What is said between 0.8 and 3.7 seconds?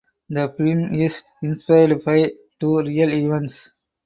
is inspired by two real events.